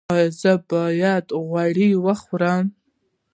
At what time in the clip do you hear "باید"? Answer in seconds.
0.69-1.25